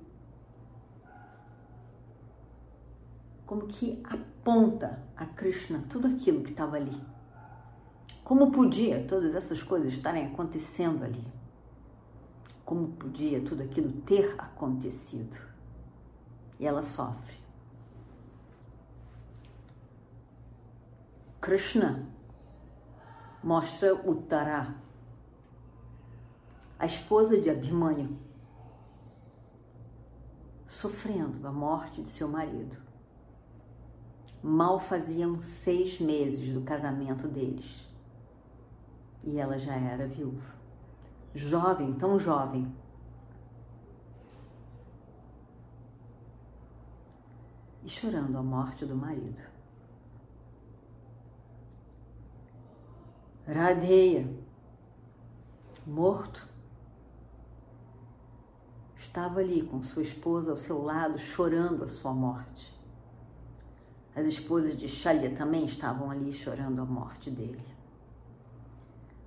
como 3.46 3.68
que 3.68 4.02
aponta 4.04 5.02
a 5.16 5.24
Krishna 5.24 5.84
tudo 5.88 6.08
aquilo 6.08 6.42
que 6.42 6.50
estava 6.50 6.76
ali. 6.76 7.00
Como 8.24 8.50
podia 8.50 9.06
todas 9.06 9.36
essas 9.36 9.62
coisas 9.62 9.92
estarem 9.92 10.26
acontecendo 10.26 11.04
ali? 11.04 11.24
Como 12.64 12.88
podia 12.88 13.40
tudo 13.40 13.62
aquilo 13.62 13.92
ter 14.02 14.34
acontecido? 14.36 15.38
E 16.58 16.66
ela 16.66 16.82
sofre. 16.82 17.36
Krishna 21.40 22.04
mostra 23.44 23.94
Uttara, 23.94 24.74
a 26.76 26.84
esposa 26.84 27.40
de 27.40 27.48
Abhimanyu, 27.48 28.18
sofrendo 30.66 31.46
a 31.46 31.52
morte 31.52 32.02
de 32.02 32.10
seu 32.10 32.26
marido. 32.26 32.85
Mal 34.48 34.78
faziam 34.78 35.40
seis 35.40 35.98
meses 35.98 36.54
do 36.54 36.60
casamento 36.60 37.26
deles 37.26 37.84
e 39.24 39.40
ela 39.40 39.58
já 39.58 39.74
era 39.74 40.06
viúva. 40.06 40.54
Jovem, 41.34 41.92
tão 41.94 42.16
jovem. 42.16 42.72
E 47.82 47.88
chorando 47.88 48.38
a 48.38 48.42
morte 48.44 48.86
do 48.86 48.94
marido. 48.94 49.42
Radeia, 53.48 54.32
morto, 55.84 56.48
estava 58.94 59.40
ali 59.40 59.66
com 59.66 59.82
sua 59.82 60.04
esposa 60.04 60.52
ao 60.52 60.56
seu 60.56 60.80
lado, 60.84 61.18
chorando 61.18 61.82
a 61.82 61.88
sua 61.88 62.14
morte. 62.14 62.75
As 64.16 64.24
esposas 64.24 64.78
de 64.78 64.88
Shalya 64.88 65.36
também 65.36 65.66
estavam 65.66 66.10
ali 66.10 66.32
chorando 66.32 66.80
a 66.80 66.86
morte 66.86 67.30
dele. 67.30 67.62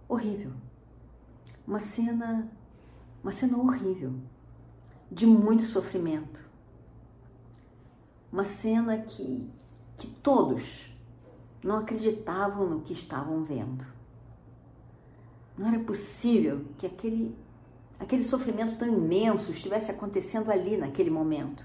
Horrível. 0.07 0.51
Uma 1.67 1.79
cena, 1.79 2.51
uma 3.21 3.31
cena 3.31 3.55
horrível, 3.59 4.15
de 5.11 5.27
muito 5.27 5.61
sofrimento. 5.61 6.43
Uma 8.31 8.43
cena 8.43 8.97
que, 8.97 9.47
que 9.95 10.07
todos 10.07 10.91
não 11.63 11.77
acreditavam 11.77 12.67
no 12.67 12.81
que 12.81 12.93
estavam 12.93 13.43
vendo. 13.43 13.85
Não 15.55 15.67
era 15.67 15.79
possível 15.83 16.65
que 16.79 16.87
aquele, 16.87 17.37
aquele 17.99 18.23
sofrimento 18.23 18.75
tão 18.75 18.87
imenso 18.87 19.51
estivesse 19.51 19.91
acontecendo 19.91 20.49
ali 20.49 20.77
naquele 20.77 21.11
momento. 21.11 21.63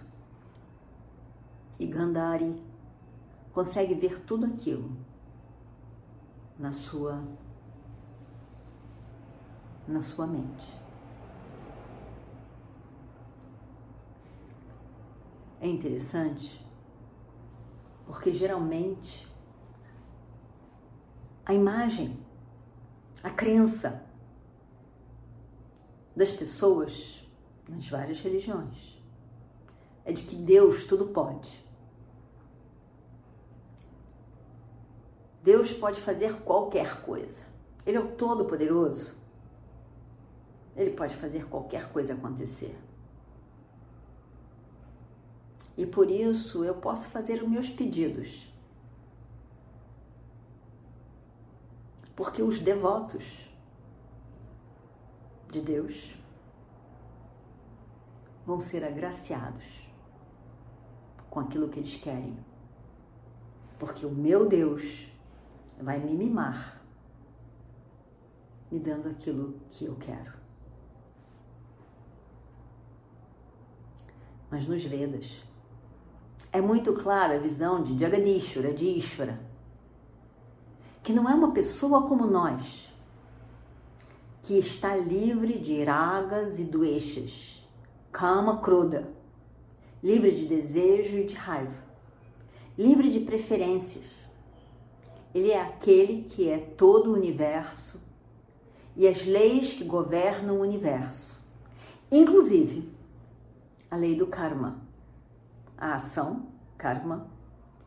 E 1.79 1.87
Gandhari 1.87 2.63
consegue 3.55 3.95
ver 3.95 4.21
tudo 4.25 4.47
aquilo 4.47 4.91
na 6.59 6.73
sua 6.73 7.23
na 9.87 10.03
sua 10.03 10.27
mente. 10.27 10.83
É 15.61 15.69
interessante 15.69 16.67
porque 18.07 18.33
geralmente 18.33 19.33
a 21.47 21.55
imagem 21.55 22.19
a 23.23 23.31
crença 23.31 24.05
das 26.17 26.33
pessoas 26.33 27.27
nas 27.69 27.89
várias 27.89 28.21
religiões 28.21 29.01
é 30.05 30.13
de 30.13 30.23
que 30.23 30.37
Deus 30.37 30.85
tudo 30.85 31.07
pode. 31.07 31.64
Deus 35.45 35.73
pode 35.73 36.01
fazer 36.01 36.41
qualquer 36.41 37.03
coisa. 37.03 37.45
Ele 37.87 37.99
é 37.99 38.01
o 38.01 38.13
Todo-Poderoso. 38.13 39.15
Ele 40.75 40.91
pode 40.91 41.15
fazer 41.15 41.47
qualquer 41.47 41.93
coisa 41.93 42.15
acontecer. 42.15 42.77
E 45.77 45.87
por 45.87 46.11
isso 46.11 46.65
eu 46.65 46.75
posso 46.75 47.09
fazer 47.09 47.41
os 47.43 47.49
meus 47.49 47.69
pedidos 47.69 48.53
porque 52.17 52.43
os 52.43 52.61
devotos 52.61 53.25
de 55.51 55.61
Deus 55.61 56.17
vão 58.47 58.61
ser 58.61 58.85
agraciados 58.85 59.65
com 61.31 61.41
aquilo 61.41 61.69
que 61.69 61.81
eles 61.81 61.97
querem, 61.97 62.37
porque 63.79 64.07
o 64.07 64.11
meu 64.11 64.49
Deus 64.49 65.09
vai 65.81 65.99
me 65.99 66.15
mimar, 66.15 66.83
me 68.71 68.79
dando 68.79 69.09
aquilo 69.09 69.61
que 69.71 69.85
eu 69.85 69.95
quero. 69.97 70.33
Mas 74.51 74.69
nos 74.69 74.85
Vedas 74.85 75.43
é 76.53 76.61
muito 76.61 76.93
clara 76.95 77.35
a 77.35 77.39
visão 77.39 77.83
de 77.83 77.99
Jagadishvara, 77.99 78.73
de 78.73 78.85
Ishvara 78.85 79.55
que 81.05 81.13
não 81.13 81.29
é 81.29 81.35
uma 81.35 81.53
pessoa 81.53 82.09
como 82.09 82.27
nós, 82.27 82.91
que 84.43 84.59
está 84.59 84.97
livre 84.97 85.59
de 85.59 85.75
iragas 85.75 86.59
e 86.59 86.65
doeixas, 86.65 87.63
calma, 88.11 88.57
cruda, 88.63 89.13
livre 90.03 90.31
de 90.31 90.47
desejo 90.47 91.19
e 91.19 91.27
de 91.27 91.35
raiva, 91.35 91.85
livre 92.77 93.11
de 93.11 93.21
preferências. 93.21 94.24
Ele 95.35 95.51
é 95.51 95.61
aquele 95.61 96.23
que 96.23 96.49
é 96.49 96.59
todo 96.59 97.11
o 97.11 97.15
universo 97.15 98.01
e 98.97 99.09
as 99.09 99.27
leis 99.27 99.75
que 99.75 99.85
governam 99.85 100.59
o 100.59 100.63
universo, 100.63 101.37
inclusive 102.11 102.95
a 103.91 103.97
lei 103.97 104.15
do 104.15 104.29
karma, 104.29 104.79
a 105.77 105.95
ação, 105.95 106.47
karma, 106.79 107.27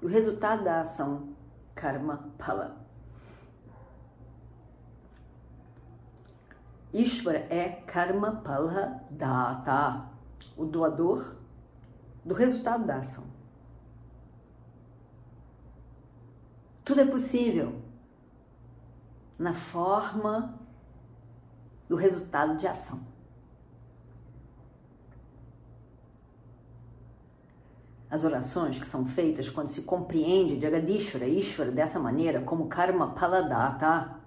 o 0.01 0.07
resultado 0.07 0.63
da 0.65 0.81
ação, 0.81 1.29
karma, 1.73 2.29
pala. 2.37 2.85
Ishvara 6.93 7.45
é 7.49 7.83
Karma 7.85 8.37
Palha 8.37 9.01
Data, 9.11 10.05
o 10.55 10.65
doador 10.65 11.35
do 12.25 12.33
resultado 12.33 12.85
da 12.85 12.97
ação. 12.97 13.36
Tudo 16.87 17.01
é 17.01 17.05
possível 17.05 17.81
na 19.37 19.53
forma 19.53 20.57
do 21.89 21.97
resultado 21.97 22.57
de 22.57 22.65
ação. 22.65 23.05
As 28.09 28.23
orações 28.23 28.79
que 28.79 28.87
são 28.87 29.05
feitas 29.05 29.49
quando 29.49 29.67
se 29.67 29.81
compreende 29.81 30.61
Jagadishvara, 30.61 31.27
Ishvara 31.27 31.71
dessa 31.71 31.99
maneira, 31.99 32.39
como 32.39 32.69
Karma 32.69 33.13
Paladata, 33.13 34.21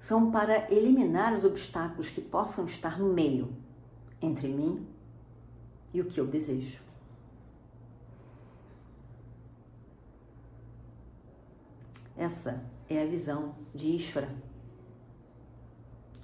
são 0.00 0.32
para 0.32 0.68
eliminar 0.68 1.32
os 1.32 1.44
obstáculos 1.44 2.10
que 2.10 2.20
possam 2.20 2.64
estar 2.64 2.98
no 2.98 3.12
meio 3.12 3.54
entre 4.20 4.48
mim 4.48 4.84
e 5.92 6.00
o 6.00 6.06
que 6.06 6.18
eu 6.18 6.26
desejo. 6.26 6.83
Essa 12.16 12.64
é 12.88 13.02
a 13.02 13.06
visão 13.06 13.54
de 13.74 13.96
Ishvara 13.96 14.30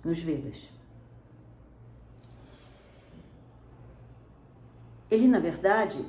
nos 0.04 0.20
Vedas. 0.20 0.56
Ele, 5.10 5.26
na 5.26 5.40
verdade, 5.40 6.04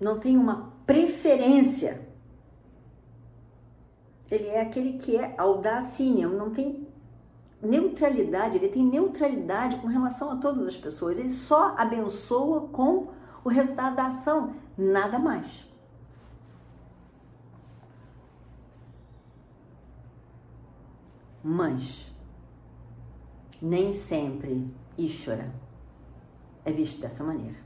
não 0.00 0.20
tem 0.20 0.36
uma 0.36 0.72
preferência 0.86 2.12
ele 4.32 4.48
é 4.48 4.62
aquele 4.62 4.94
que 4.94 5.14
é 5.14 5.34
audacínio, 5.36 6.30
não 6.30 6.48
tem 6.48 6.88
neutralidade, 7.60 8.56
ele 8.56 8.70
tem 8.70 8.82
neutralidade 8.82 9.76
com 9.76 9.86
relação 9.86 10.30
a 10.30 10.36
todas 10.36 10.66
as 10.66 10.74
pessoas. 10.74 11.18
Ele 11.18 11.30
só 11.30 11.74
abençoa 11.76 12.62
com 12.68 13.08
o 13.44 13.50
resultado 13.50 13.94
da 13.94 14.06
ação, 14.06 14.54
nada 14.76 15.18
mais. 15.18 15.70
Mas 21.42 22.06
nem 23.60 23.92
sempre 23.92 24.66
Ishvara 24.96 25.52
é 26.64 26.72
visto 26.72 27.00
dessa 27.00 27.24
maneira. 27.24 27.56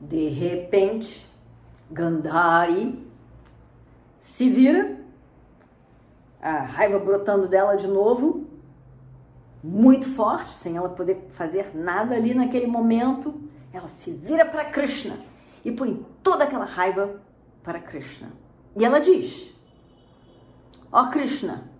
De 0.00 0.28
repente, 0.28 1.26
Gandhari 1.90 3.06
se 4.18 4.48
vira, 4.48 4.98
a 6.40 6.58
raiva 6.62 6.98
brotando 6.98 7.46
dela 7.46 7.76
de 7.76 7.86
novo, 7.86 8.46
muito 9.62 10.08
forte, 10.10 10.50
sem 10.50 10.76
ela 10.76 10.88
poder 10.88 11.28
fazer 11.34 11.70
nada 11.74 12.16
ali 12.16 12.34
naquele 12.34 12.66
momento. 12.66 13.34
Ela 13.72 13.88
se 13.88 14.12
vira 14.12 14.44
para 14.44 14.66
Krishna 14.66 15.18
e 15.64 15.70
põe 15.70 16.04
toda 16.22 16.44
aquela 16.44 16.64
raiva 16.64 17.20
para 17.62 17.80
Krishna. 17.80 18.32
E 18.76 18.84
ela 18.84 19.00
diz: 19.00 19.52
Ó 20.90 21.02
oh 21.02 21.10
Krishna, 21.10 21.70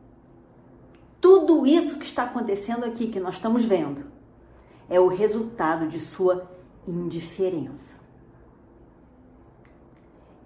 tudo 1.32 1.66
isso 1.66 1.98
que 1.98 2.04
está 2.04 2.24
acontecendo 2.24 2.84
aqui, 2.84 3.06
que 3.06 3.18
nós 3.18 3.36
estamos 3.36 3.64
vendo, 3.64 4.04
é 4.86 5.00
o 5.00 5.08
resultado 5.08 5.88
de 5.88 5.98
sua 5.98 6.46
indiferença. 6.86 7.96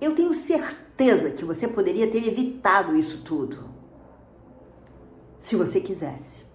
Eu 0.01 0.15
tenho 0.15 0.33
certeza 0.33 1.31
que 1.31 1.45
você 1.45 1.67
poderia 1.67 2.09
ter 2.09 2.25
evitado 2.25 2.97
isso 2.97 3.21
tudo, 3.23 3.69
se 5.41 5.57
você 5.57 5.81
quisesse. 5.81 6.47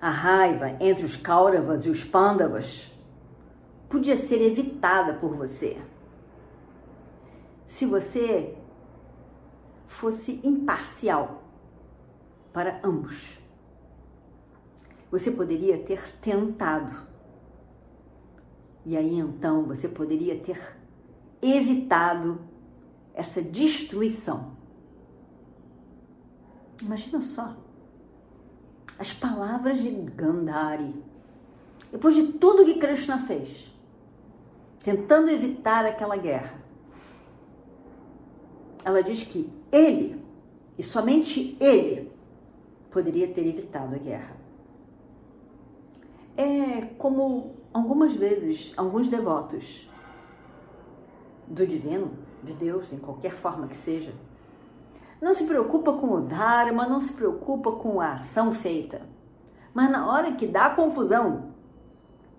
A 0.00 0.10
raiva 0.10 0.76
entre 0.80 1.04
os 1.04 1.14
Kauravas 1.14 1.86
e 1.86 1.90
os 1.90 2.02
Pandavas 2.02 2.90
podia 3.88 4.16
ser 4.16 4.42
evitada 4.42 5.14
por 5.14 5.36
você. 5.36 5.80
Se 7.64 7.86
você 7.86 8.56
fosse 9.90 10.40
imparcial 10.44 11.42
para 12.52 12.80
ambos. 12.82 13.38
Você 15.10 15.32
poderia 15.32 15.82
ter 15.82 16.16
tentado. 16.20 17.08
E 18.86 18.96
aí 18.96 19.18
então 19.18 19.64
você 19.64 19.88
poderia 19.88 20.38
ter 20.38 20.78
evitado 21.42 22.40
essa 23.12 23.42
destruição. 23.42 24.56
Imagina 26.80 27.20
só 27.20 27.56
as 28.96 29.12
palavras 29.12 29.80
de 29.80 29.90
Gandhari. 29.90 30.94
Depois 31.90 32.14
de 32.14 32.34
tudo 32.34 32.64
que 32.64 32.78
Krishna 32.78 33.18
fez, 33.26 33.74
tentando 34.84 35.30
evitar 35.30 35.84
aquela 35.84 36.16
guerra, 36.16 36.62
ela 38.84 39.02
diz 39.02 39.24
que 39.24 39.59
ele, 39.70 40.22
e 40.78 40.82
somente 40.82 41.56
ele, 41.60 42.10
poderia 42.90 43.28
ter 43.28 43.46
evitado 43.46 43.94
a 43.94 43.98
guerra. 43.98 44.36
É 46.36 46.86
como 46.98 47.54
algumas 47.72 48.14
vezes 48.14 48.72
alguns 48.76 49.08
devotos 49.08 49.88
do 51.46 51.66
divino, 51.66 52.12
de 52.42 52.52
Deus, 52.54 52.92
em 52.92 52.98
qualquer 52.98 53.32
forma 53.32 53.66
que 53.66 53.76
seja, 53.76 54.14
não 55.20 55.34
se 55.34 55.44
preocupa 55.44 55.92
com 55.92 56.12
o 56.12 56.20
Dharma, 56.20 56.86
não 56.86 57.00
se 57.00 57.12
preocupa 57.12 57.72
com 57.72 58.00
a 58.00 58.14
ação 58.14 58.54
feita. 58.54 59.02
Mas 59.74 59.90
na 59.90 60.10
hora 60.10 60.32
que 60.32 60.46
dá 60.46 60.70
confusão, 60.70 61.50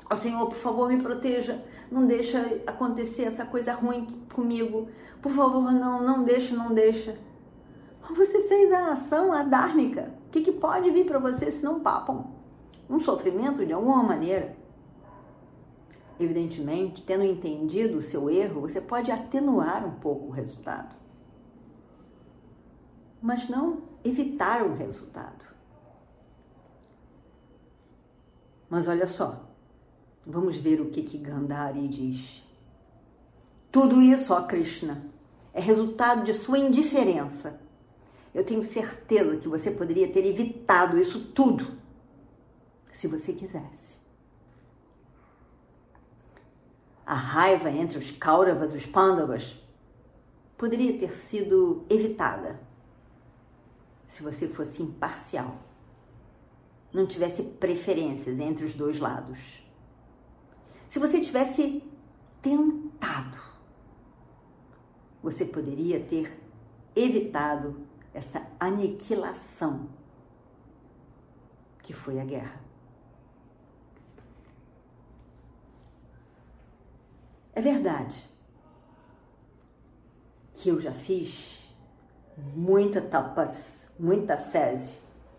ó 0.10 0.16
Senhor, 0.16 0.46
por 0.48 0.56
favor, 0.56 0.90
me 0.90 1.02
proteja, 1.02 1.64
não 1.92 2.08
deixa 2.08 2.62
acontecer 2.66 3.24
essa 3.24 3.46
coisa 3.46 3.74
ruim 3.74 4.08
comigo. 4.34 4.88
Por 5.22 5.32
favor, 5.32 5.72
não, 5.72 6.02
não 6.02 6.24
deixa, 6.24 6.56
não 6.56 6.74
deixa. 6.74 7.18
Você 8.16 8.44
fez 8.48 8.72
a 8.72 8.94
ação 8.94 9.32
adármica. 9.32 10.14
O 10.28 10.32
que, 10.32 10.42
que 10.42 10.52
pode 10.52 10.90
vir 10.90 11.06
para 11.06 11.20
você 11.20 11.52
se 11.52 11.64
não 11.64 11.82
papam? 11.82 12.32
Um 12.90 13.00
sofrimento 13.00 13.66
de 13.66 13.74
alguma 13.74 14.02
maneira. 14.02 14.56
Evidentemente, 16.20 17.04
tendo 17.04 17.24
entendido 17.24 17.98
o 17.98 18.02
seu 18.02 18.30
erro, 18.30 18.62
você 18.62 18.80
pode 18.80 19.12
atenuar 19.12 19.86
um 19.86 20.00
pouco 20.00 20.28
o 20.28 20.32
resultado 20.32 21.02
mas 23.22 23.48
não 23.48 23.84
evitar 24.04 24.64
o 24.64 24.74
resultado. 24.74 25.46
Mas 28.68 28.88
olha 28.88 29.06
só, 29.06 29.51
vamos 30.32 30.56
ver 30.56 30.82
o 30.82 30.90
que, 30.90 31.04
que 31.04 31.18
Gandhari 31.18 31.88
diz. 31.88 32.44
Tudo 33.72 34.02
isso, 34.02 34.34
ó 34.34 34.42
Krishna, 34.42 35.06
é 35.54 35.62
resultado 35.62 36.24
de 36.24 36.34
sua 36.34 36.58
indiferença. 36.58 37.62
Eu 38.34 38.44
tenho 38.44 38.64
certeza 38.64 39.38
que 39.38 39.48
você 39.48 39.70
poderia 39.70 40.12
ter 40.12 40.26
evitado 40.26 40.98
isso 40.98 41.20
tudo 41.34 41.68
se 42.92 43.08
você 43.08 43.34
quisesse. 43.34 44.00
A 47.06 47.16
raiva 47.16 47.70
entre 47.70 47.98
os 47.98 48.12
Kauravas 48.12 48.74
e 48.74 48.78
os 48.78 48.86
Pandavas 48.86 49.58
poderia 50.58 50.98
ter 50.98 51.16
sido 51.18 51.86
evitada 51.90 52.60
se 54.08 54.22
você 54.22 54.48
fosse 54.48 54.84
imparcial, 54.84 55.56
não 56.94 57.08
tivesse 57.08 57.42
preferências 57.44 58.40
entre 58.40 58.66
os 58.66 58.74
dois 58.74 59.00
lados. 59.00 59.40
Se 60.92 61.00
você 61.00 61.22
tivesse 61.22 61.82
tentado, 62.42 63.38
você 65.24 65.46
poderia 65.46 66.04
ter 66.04 66.38
evitado 66.94 67.88
essa 68.14 68.46
aniquilação 68.60 69.88
que 71.82 71.94
foi 71.94 72.20
a 72.20 72.26
guerra. 72.26 72.60
É 77.54 77.62
verdade 77.62 78.30
que 80.54 80.68
eu 80.68 80.82
já 80.82 80.92
fiz 80.92 81.74
muita 82.54 83.00
tapas 83.00 83.90
muita 83.98 84.36
sese. 84.36 84.98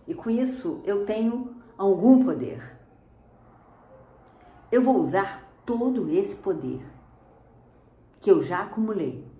E 0.08 0.14
com 0.14 0.30
isso 0.30 0.80
eu 0.86 1.04
tenho 1.04 1.54
algum 1.76 2.24
poder. 2.24 2.81
Eu 4.72 4.82
vou 4.82 5.02
usar 5.02 5.46
todo 5.66 6.08
esse 6.08 6.36
poder 6.36 6.82
que 8.22 8.30
eu 8.30 8.42
já 8.42 8.62
acumulei 8.62 9.30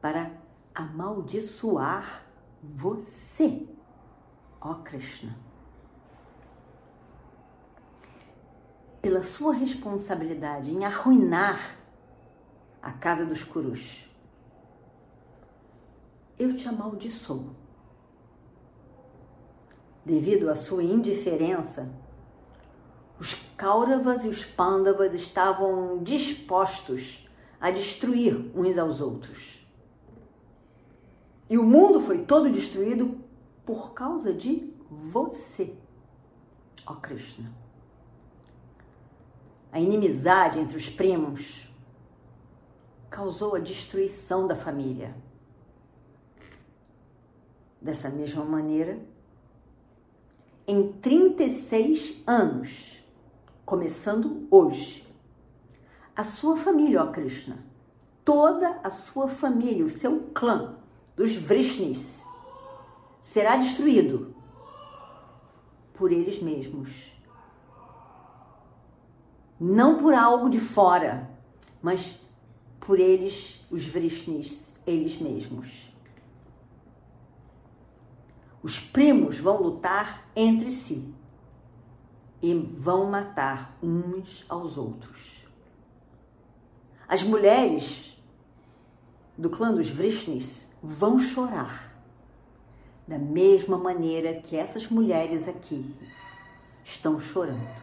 para 0.00 0.32
amaldiçoar 0.74 2.26
você, 2.60 3.68
ó 4.60 4.74
Krishna. 4.74 5.38
Pela 9.00 9.22
sua 9.22 9.54
responsabilidade 9.54 10.72
em 10.74 10.84
arruinar 10.84 11.78
a 12.82 12.92
casa 12.92 13.24
dos 13.24 13.44
Kurus, 13.44 14.10
eu 16.36 16.56
te 16.56 16.68
amaldiçoo 16.68 17.54
devido 20.04 20.50
à 20.50 20.56
sua 20.56 20.82
indiferença, 20.82 21.94
Kauravas 23.60 24.24
e 24.24 24.28
os 24.28 24.42
Pandavas 24.42 25.12
estavam 25.12 26.02
dispostos 26.02 27.28
a 27.60 27.70
destruir 27.70 28.50
uns 28.56 28.78
aos 28.78 29.02
outros. 29.02 29.62
E 31.46 31.58
o 31.58 31.62
mundo 31.62 32.00
foi 32.00 32.24
todo 32.24 32.48
destruído 32.48 33.20
por 33.66 33.92
causa 33.92 34.32
de 34.32 34.72
você, 34.88 35.74
ó 36.86 36.94
Krishna. 36.94 37.52
A 39.70 39.78
inimizade 39.78 40.58
entre 40.58 40.78
os 40.78 40.88
primos 40.88 41.68
causou 43.10 43.56
a 43.56 43.58
destruição 43.58 44.46
da 44.46 44.56
família. 44.56 45.14
Dessa 47.78 48.08
mesma 48.08 48.42
maneira, 48.42 48.98
em 50.66 50.92
36 50.92 52.22
anos, 52.26 52.99
começando 53.70 54.48
hoje. 54.50 55.06
A 56.16 56.24
sua 56.24 56.56
família, 56.56 57.04
ó 57.04 57.06
Krishna, 57.06 57.64
toda 58.24 58.80
a 58.82 58.90
sua 58.90 59.28
família, 59.28 59.84
o 59.84 59.88
seu 59.88 60.22
clã 60.34 60.74
dos 61.14 61.36
Vrishnis, 61.36 62.20
será 63.22 63.54
destruído 63.54 64.34
por 65.94 66.10
eles 66.10 66.42
mesmos. 66.42 67.12
Não 69.60 69.98
por 70.02 70.14
algo 70.14 70.50
de 70.50 70.58
fora, 70.58 71.30
mas 71.80 72.20
por 72.80 72.98
eles, 72.98 73.64
os 73.70 73.86
Vrishnis, 73.86 74.76
eles 74.84 75.16
mesmos. 75.20 75.94
Os 78.64 78.80
primos 78.80 79.38
vão 79.38 79.62
lutar 79.62 80.28
entre 80.34 80.72
si 80.72 81.19
e 82.42 82.54
vão 82.54 83.10
matar 83.10 83.76
uns 83.82 84.44
aos 84.48 84.76
outros. 84.76 85.46
As 87.06 87.22
mulheres 87.22 88.16
do 89.36 89.50
clã 89.50 89.72
dos 89.72 89.88
Vrishnis 89.88 90.66
vão 90.82 91.18
chorar 91.18 91.90
da 93.06 93.18
mesma 93.18 93.76
maneira 93.76 94.40
que 94.40 94.56
essas 94.56 94.88
mulheres 94.88 95.48
aqui 95.48 95.94
estão 96.84 97.18
chorando. 97.18 97.82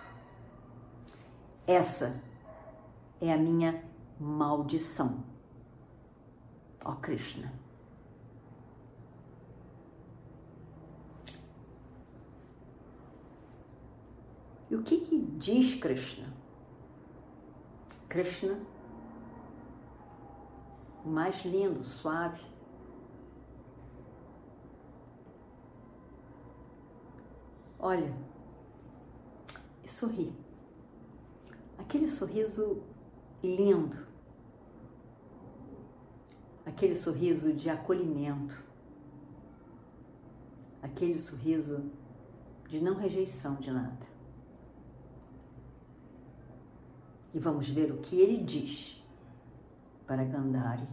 Essa 1.68 2.22
é 3.20 3.34
a 3.34 3.38
minha 3.38 3.84
maldição. 4.18 5.24
Ó 6.84 6.94
Krishna. 6.94 7.52
E 14.70 14.76
o 14.76 14.84
que, 14.84 15.00
que 15.00 15.18
diz 15.18 15.76
Krishna? 15.76 16.28
Krishna, 18.10 18.60
o 21.06 21.10
mais 21.10 21.44
lindo, 21.46 21.84
suave, 21.84 22.42
olha 27.80 28.14
e 29.84 29.90
sorri. 29.90 30.34
Aquele 31.78 32.10
sorriso 32.10 32.84
lindo, 33.42 33.98
aquele 36.66 36.98
sorriso 36.98 37.54
de 37.54 37.70
acolhimento, 37.70 38.62
aquele 40.82 41.18
sorriso 41.18 41.90
de 42.68 42.82
não 42.82 42.96
rejeição 42.96 43.56
de 43.56 43.72
nada. 43.72 44.17
E 47.34 47.40
vamos 47.40 47.68
ver 47.70 47.92
o 47.92 47.98
que 47.98 48.20
ele 48.20 48.38
diz. 48.44 49.04
Para 50.06 50.24
Gandhari. 50.24 50.88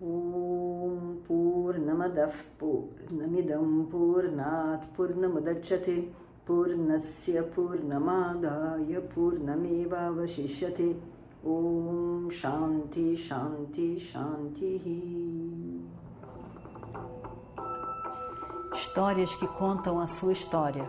Om 0.00 1.22
Purnamadav 1.26 2.32
Purnamidam 2.56 3.88
Purnat 3.90 4.86
Purnamudachyate 4.94 6.12
Purnasya 6.46 7.42
Purnamadaya 7.42 9.00
Purnameva 9.12 10.12
Vashishyate 10.12 10.96
Om 11.44 12.30
Shanti 12.30 13.16
Shanti 13.16 13.98
Shanti 13.98 15.82
Histórias 18.72 19.34
que 19.34 19.48
contam 19.48 19.98
a 19.98 20.06
sua 20.06 20.32
história 20.32 20.88